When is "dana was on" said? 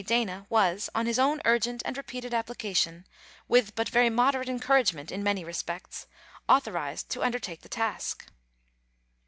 0.03-1.05